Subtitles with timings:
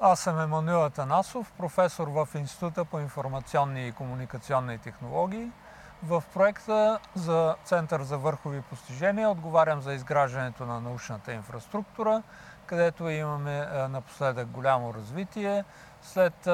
[0.00, 5.50] Аз съм Емануил Атанасов, професор в Института по информационни и комуникационни технологии.
[6.02, 12.22] В проекта за Център за върхови постижения отговарям за изграждането на научната инфраструктура,
[12.66, 15.64] където имаме напоследък голямо развитие.
[16.02, 16.48] След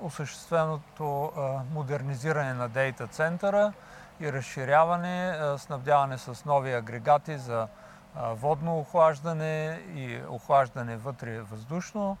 [0.00, 1.32] осъщественото
[1.72, 3.72] модернизиране на дейта центъра
[4.20, 7.68] и разширяване, снабдяване с нови агрегати за
[8.16, 12.16] водно охлаждане и охлаждане вътре въздушно,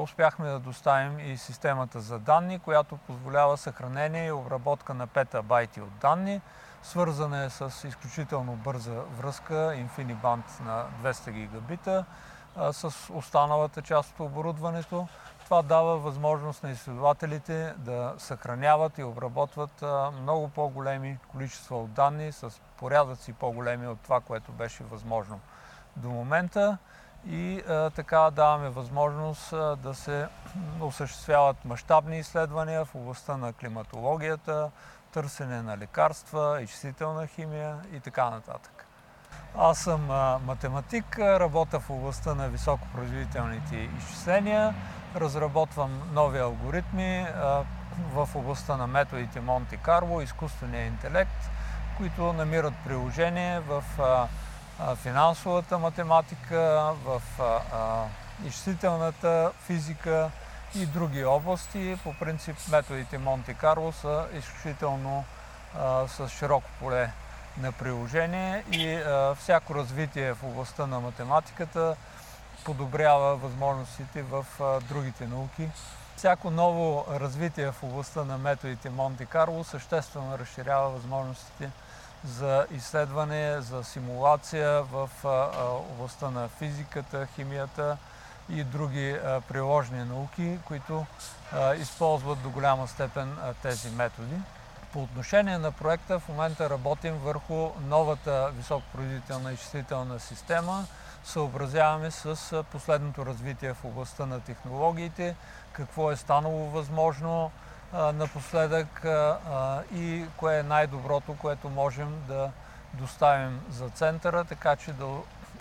[0.00, 5.98] успяхме да доставим и системата за данни, която позволява съхранение и обработка на петабайти от
[6.00, 6.40] данни.
[6.82, 12.04] Свързана е с изключително бърза връзка InfiniBand на 200 гигабита
[12.72, 15.08] с останалата част от оборудването.
[15.50, 19.84] Това дава възможност на изследователите да съхраняват и обработват
[20.22, 25.40] много по-големи количества от данни с порядъци по-големи от това, което беше възможно
[25.96, 26.78] до момента
[27.26, 30.28] и а, така даваме възможност а, да се
[30.80, 34.70] осъществяват мащабни изследвания в областта на климатологията,
[35.12, 38.79] търсене на лекарства, изчислителна химия и така нататък.
[39.58, 40.06] Аз съм
[40.46, 44.74] математик, работя в областта на високопроизводителните изчисления,
[45.16, 47.26] разработвам нови алгоритми
[48.12, 51.50] в областта на методите Монте Карло, изкуствения интелект,
[51.96, 53.84] които намират приложение в
[54.96, 57.22] финансовата математика, в
[58.46, 60.30] изчислителната физика
[60.74, 61.98] и други области.
[62.04, 65.24] По принцип методите Монте Карло са изключително
[66.06, 67.10] с широко поле
[67.62, 69.02] на приложение и
[69.38, 71.96] всяко развитие в областта на математиката
[72.64, 74.46] подобрява възможностите в
[74.88, 75.70] другите науки.
[76.16, 81.70] Всяко ново развитие в областта на методите Монте Карло съществено разширява възможностите
[82.24, 85.10] за изследване, за симулация в
[85.92, 87.96] областта на физиката, химията
[88.48, 89.16] и други
[89.48, 91.06] приложни науки, които
[91.76, 94.36] използват до голяма степен тези методи.
[94.92, 100.84] По отношение на проекта в момента работим върху новата високопроизводителна изчислителна система.
[101.24, 105.36] Съобразяваме с последното развитие в областта на технологиите,
[105.72, 107.50] какво е станало възможно,
[107.92, 109.06] напоследък
[109.94, 112.50] и кое е най-доброто, което можем да
[112.94, 115.06] доставим за центъра, така че да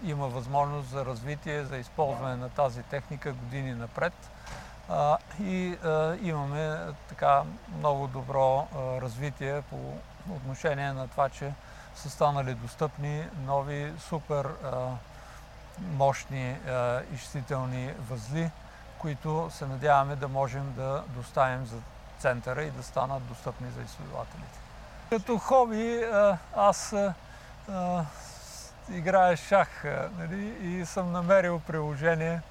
[0.03, 4.13] има възможност за развитие, за използване на тази техника години напред.
[5.41, 5.77] И
[6.21, 6.77] имаме
[7.09, 7.43] така
[7.77, 8.67] много добро
[9.01, 9.93] развитие по
[10.29, 11.53] отношение на това, че
[11.95, 14.49] са станали достъпни нови супер
[15.79, 16.57] мощни
[17.13, 18.51] изчислителни възли,
[18.97, 21.77] които се надяваме да можем да доставим за
[22.19, 24.59] центъра и да станат достъпни за изследователите.
[25.09, 26.05] Като хоби
[26.55, 26.95] аз
[28.91, 29.83] играя шах
[30.17, 32.41] нали, и съм намерил приложение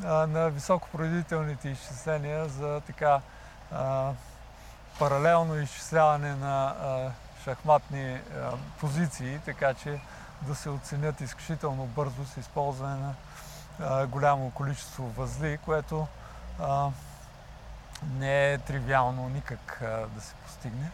[0.00, 3.20] на високопроизводителните изчисления за така
[4.98, 6.74] паралелно изчисляване на
[7.44, 8.20] шахматни
[8.80, 10.00] позиции, така че
[10.42, 12.96] да се оценят изключително бързо с използване
[13.78, 16.06] на голямо количество възли, което
[18.02, 20.90] не е тривиално никак а, да се постигне.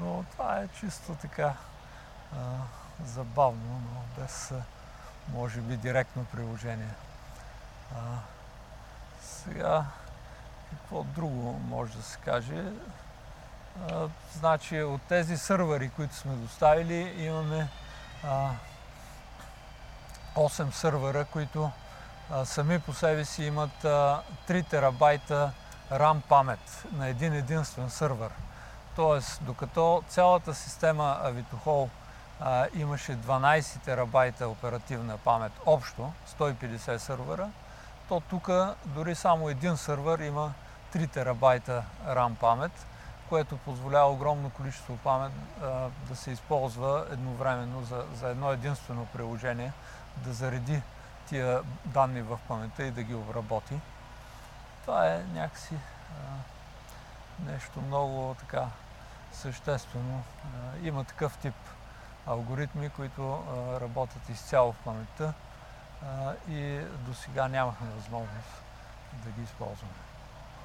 [0.00, 1.52] Но това е чисто така
[2.32, 2.36] а,
[3.04, 4.52] забавно, но без,
[5.34, 6.90] може би, директно приложение.
[7.94, 7.98] А,
[9.20, 9.84] сега,
[10.70, 12.64] какво друго може да се каже?
[13.90, 17.68] А, значи, от тези сървъри, които сме доставили, имаме
[18.24, 18.50] а,
[20.34, 21.70] 8 сървъра, които
[22.30, 25.52] а, сами по себе си имат а, 3 терабайта
[25.92, 28.30] RAM памет на един единствен сървър.
[28.96, 31.88] Тоест, докато цялата система Avitohol
[32.74, 37.50] имаше 12 терабайта оперативна памет общо, 150 сървъра,
[38.08, 38.50] то тук
[38.84, 40.52] дори само един сървър има
[40.94, 42.86] 3 терабайта RAM памет,
[43.28, 49.72] което позволява огромно количество памет а, да се използва едновременно за, за едно единствено приложение,
[50.16, 50.82] да зареди
[51.28, 53.80] тия данни в паметта и да ги обработи
[54.86, 56.18] това е някакси а,
[57.50, 58.66] нещо много така
[59.32, 60.22] съществено.
[60.44, 61.54] А, има такъв тип
[62.26, 63.42] алгоритми, които
[63.80, 65.32] работят изцяло в паметта
[66.50, 68.62] и до сега нямахме възможност
[69.24, 69.92] да ги използваме.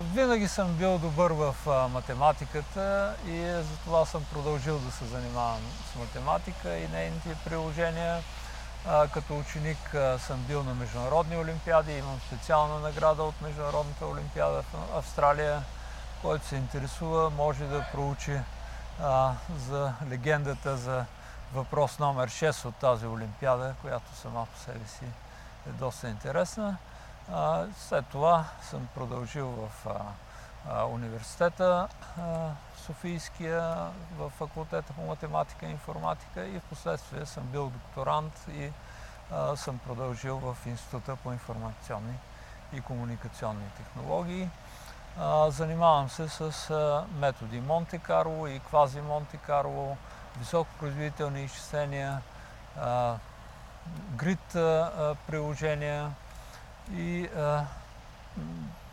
[0.01, 1.55] Винаги съм бил добър в
[1.89, 5.61] математиката и затова съм продължил да се занимавам
[5.91, 8.23] с математика и нейните приложения.
[9.13, 15.63] Като ученик съм бил на международни олимпиади, имам специална награда от Международната олимпиада в Австралия.
[16.21, 18.39] Който се интересува, може да проучи
[19.67, 21.05] за легендата за
[21.53, 25.05] въпрос номер 6 от тази олимпиада, която сама по себе си
[25.69, 26.77] е доста интересна.
[27.77, 29.71] След това съм продължил в
[30.89, 31.87] университета
[32.77, 33.77] Софийския,
[34.17, 38.71] в факултета по математика и информатика и в последствие съм бил докторант и
[39.55, 42.15] съм продължил в Института по информационни
[42.73, 44.49] и комуникационни технологии.
[45.47, 49.97] Занимавам се с методи Монте Карло и квази Монте Карло,
[50.39, 52.21] високопроизводителни изчисления,
[54.15, 54.39] грид
[55.27, 56.11] приложения
[56.91, 57.29] и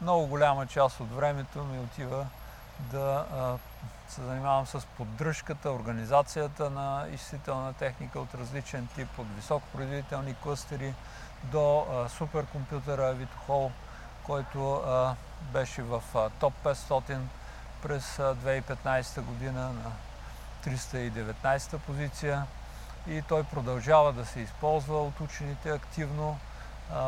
[0.00, 2.26] много голяма част от времето ми отива
[2.78, 3.24] да
[4.08, 10.94] се занимавам с поддръжката, организацията на изчислителна техника от различен тип, от високопроизводителни клъстери
[11.44, 13.70] до суперкомпютъра Vitohol,
[14.24, 14.82] който
[15.52, 16.02] беше в
[16.40, 17.18] топ 500
[17.82, 19.92] през 2015 година на
[20.64, 22.46] 319 позиция
[23.08, 26.38] и той продължава да се използва от учените активно.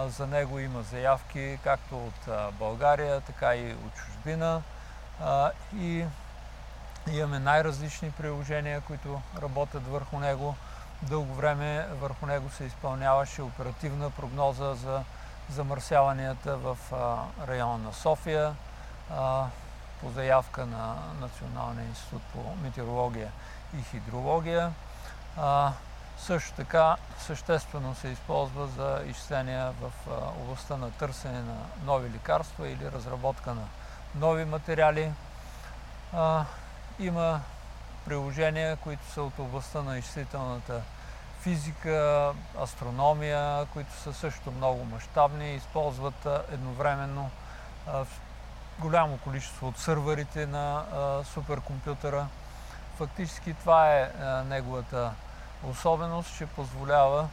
[0.06, 4.62] За него има заявки както от България, така и от чужбина.
[5.76, 6.04] И
[7.12, 10.54] имаме най-различни приложения, които работят върху него.
[11.02, 15.02] Дълго време върху него се изпълняваше оперативна прогноза за
[15.50, 16.78] замърсяванията в
[17.48, 18.54] района на София
[20.00, 23.32] по заявка на Националния институт по метеорология
[23.78, 24.72] и хидрология.
[26.18, 29.92] Също така съществено се използва за изчисления в
[30.40, 33.64] областта на търсене на нови лекарства или разработка на
[34.14, 35.12] нови материали.
[36.98, 37.40] Има
[38.04, 40.82] приложения, които са от областта на изчислителната
[41.40, 42.32] физика,
[42.62, 47.30] астрономия, които са също много мащабни и използват едновременно
[48.80, 50.84] голямо количество от сървърите на
[51.24, 52.26] суперкомпютъра.
[52.96, 54.10] Фактически това е
[54.48, 55.12] неговата
[55.64, 57.28] особеност, че позволява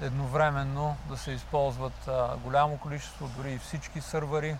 [0.00, 4.56] едновременно да се използват голямо количество, дори и всички сървъри,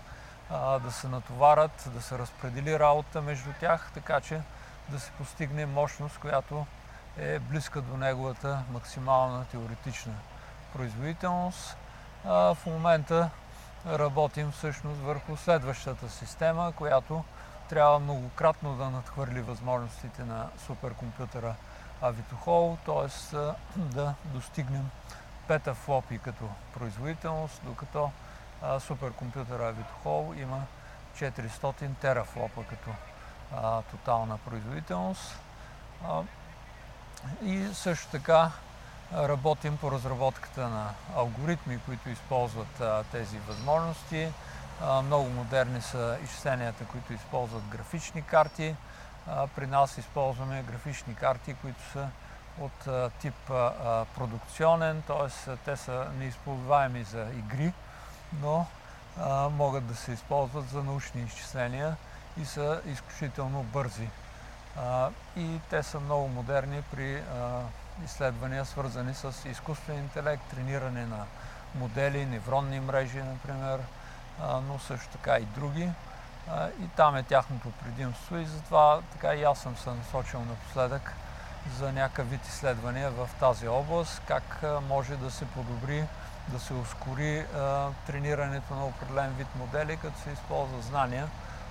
[0.82, 4.40] да се натоварят, да се разпредели работа между тях, така че
[4.88, 6.66] да се постигне мощност, която
[7.18, 10.14] е близка до неговата максимална теоретична
[10.72, 11.76] производителност.
[12.24, 13.30] В момента
[13.86, 17.24] работим всъщност върху следващата система, която
[17.68, 21.54] трябва многократно да надхвърли възможностите на суперкомпютъра
[22.02, 23.38] Avitohol, т.е.
[23.94, 24.90] да достигнем
[25.48, 28.10] петафлопи като производителност, докато
[28.80, 30.62] суперкомпютъра Avitohol има
[31.16, 32.90] 400 терафлопа като
[33.90, 35.38] тотална производителност.
[37.42, 38.50] И също така
[39.14, 44.28] работим по разработката на алгоритми, които използват а, тези възможности.
[44.82, 48.76] А, много модерни са изчисленията, които използват графични карти.
[49.28, 52.08] А, при нас използваме графични карти, които са
[52.60, 53.34] от тип
[54.14, 55.56] продукционен, т.е.
[55.64, 57.72] те са неизползваеми за игри,
[58.42, 58.66] но
[59.50, 61.96] могат да се използват за научни изчисления
[62.40, 64.08] и са изключително бързи.
[65.36, 67.22] И те са много модерни при
[68.04, 71.24] изследвания, свързани с изкуствен интелект, трениране на
[71.74, 73.80] модели, невронни мрежи, например,
[74.40, 75.90] но също така и други.
[76.80, 81.12] И там е тяхното предимство и затова така и аз съм се насочил напоследък
[81.78, 86.04] за някакъв вид изследвания в тази област, как може да се подобри,
[86.48, 87.46] да се ускори
[88.06, 91.28] тренирането на определен вид модели, като се използва знания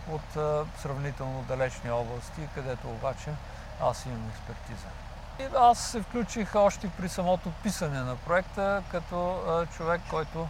[0.09, 0.33] от
[0.81, 3.31] сравнително далечни области, където обаче
[3.81, 4.87] аз имам експертиза.
[5.57, 9.39] Аз се включих още при самото писане на проекта като
[9.77, 10.47] човек, който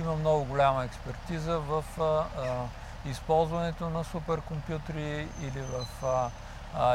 [0.00, 1.84] има много голяма експертиза в
[3.04, 5.86] използването на суперкомпютри или в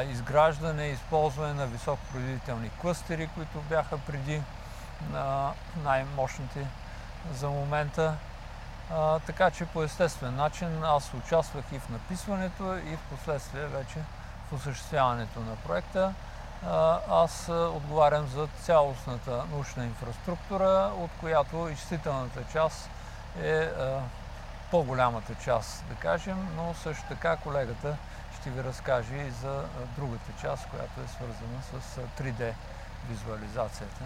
[0.09, 4.41] изграждане и използване на високопроизводителни клъстери, които бяха преди
[5.83, 6.67] най-мощните
[7.33, 8.13] за момента.
[9.25, 13.99] Така че по естествен начин аз участвах и в написването и в последствие вече
[14.49, 16.13] в осъществяването на проекта.
[17.09, 22.89] Аз отговарям за цялостната научна инфраструктура, от която изчислителната част
[23.41, 23.69] е
[24.71, 27.97] по-голямата част, да кажем, но също така колегата
[28.41, 29.63] ще ви разкаже и за
[29.97, 32.53] другата част, която е свързана с 3D
[33.09, 34.03] визуализацията.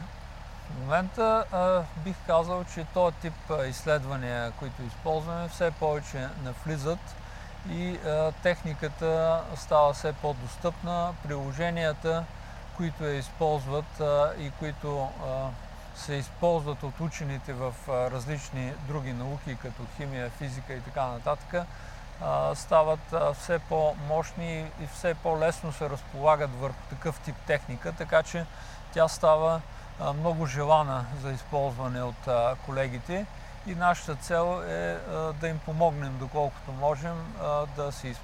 [0.69, 3.33] В момента а, бих казал, че този тип
[3.67, 7.15] изследвания, които използваме, все повече навлизат
[7.69, 11.13] и а, техниката става все по-достъпна.
[11.23, 12.23] Приложенията,
[12.77, 14.01] които я използват
[14.39, 15.09] и които
[15.95, 21.67] се използват от учените в различни други науки, като химия, физика и така нататък,
[22.53, 28.45] стават все по-мощни и все по-лесно се разполагат върху такъв тип техника, така че
[28.93, 29.61] тя става
[30.15, 32.27] много желана за използване от
[32.65, 33.25] колегите.
[33.67, 34.97] И нашата цел е
[35.39, 37.35] да им помогнем доколкото можем
[37.75, 38.15] да си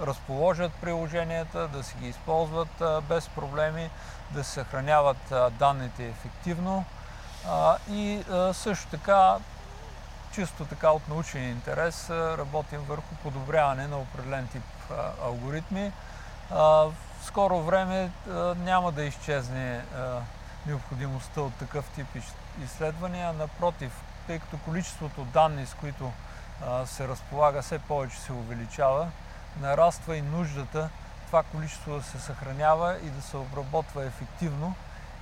[0.00, 3.90] разположат приложенията, да си ги използват без проблеми,
[4.30, 6.84] да се съхраняват данните ефективно
[7.90, 9.36] и също така
[10.32, 14.62] чисто така от научен интерес работим върху подобряване на определен тип
[15.24, 15.92] алгоритми.
[16.50, 16.94] В
[17.24, 18.10] скоро време
[18.56, 19.84] няма да изчезне
[20.66, 22.06] необходимостта от такъв тип
[22.64, 23.32] изследвания.
[23.32, 23.92] Напротив,
[24.26, 26.12] тъй като количеството данни, с които
[26.84, 29.08] се разполага, все повече се увеличава,
[29.60, 30.90] нараства и нуждата
[31.26, 34.74] това количество да се съхранява и да се обработва ефективно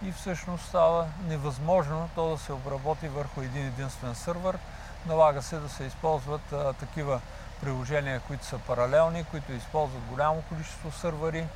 [0.03, 4.59] и всъщност става невъзможно то да се обработи върху един единствен сървър.
[5.07, 7.21] Налага се да се използват а, такива
[7.61, 11.47] приложения, които са паралелни, които използват голямо количество сървъри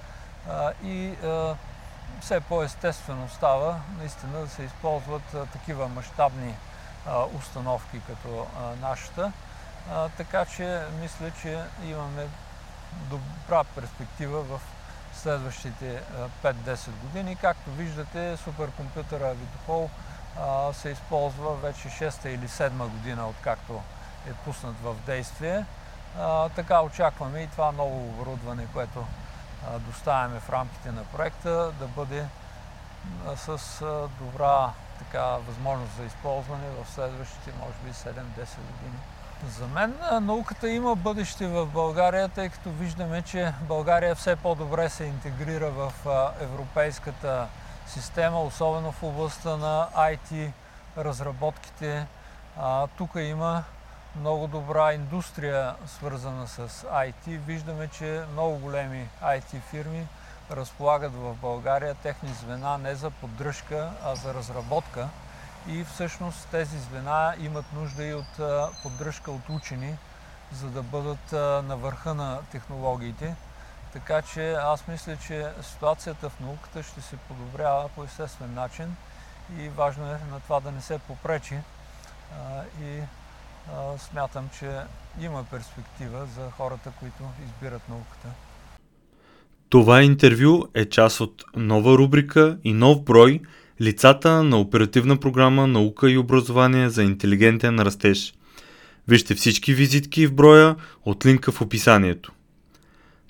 [0.51, 1.57] а, и а,
[2.21, 6.55] все по-естествено става наистина да се използват а, такива мащабни
[7.39, 9.33] установки като а, нашата.
[9.93, 12.27] А, така че мисля, че имаме
[13.11, 14.61] добра перспектива в
[15.15, 16.03] следващите
[16.45, 17.37] 5-10 години.
[17.37, 19.91] Както виждате, суперкомпютъра Витохол
[20.73, 23.83] се използва вече 6-та или 7-ма година, откакто
[24.29, 25.65] е пуснат в действие.
[26.55, 29.07] Така очакваме и това ново оборудване, което
[29.79, 32.27] доставяме в рамките на проекта, да бъде
[33.37, 33.59] с
[34.19, 38.15] добра така, възможност за използване в следващите, може би, 7-10
[38.57, 38.99] години.
[39.49, 45.05] За мен науката има бъдеще в България, тъй като виждаме, че България все по-добре се
[45.05, 45.93] интегрира в
[46.41, 47.47] европейската
[47.87, 50.51] система, особено в областта на IT
[50.99, 52.07] разработките.
[52.99, 53.65] тук има
[54.17, 57.39] много добра индустрия, свързана с IT.
[57.39, 60.07] Виждаме, че много големи IT фирми
[60.51, 65.09] разполагат в България техни звена не за поддръжка, а за разработка
[65.69, 68.41] и всъщност тези звена имат нужда и от
[68.83, 69.95] поддръжка от учени,
[70.53, 71.33] за да бъдат
[71.67, 73.35] на върха на технологиите.
[73.93, 78.97] Така че аз мисля, че ситуацията в науката ще се подобрява по естествен начин
[79.59, 81.59] и важно е на това да не се попречи.
[82.83, 83.01] И
[83.99, 84.81] смятам, че
[85.21, 88.29] има перспектива за хората, които избират науката.
[89.69, 93.41] Това интервю е част от нова рубрика и нов брой–
[93.83, 98.35] Лицата на оперативна програма Наука и образование за интелигентен растеж.
[99.09, 102.33] Вижте всички визитки в броя от линка в описанието.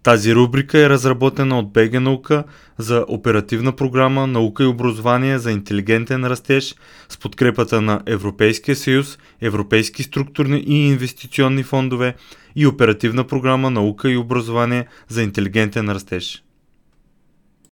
[0.03, 2.45] Тази рубрика е разработена от БГ Наука
[2.79, 6.75] за оперативна програма Наука и образование за интелигентен растеж
[7.09, 12.15] с подкрепата на Европейския съюз, Европейски структурни и инвестиционни фондове
[12.57, 16.43] и оперативна програма Наука и образование за интелигентен растеж.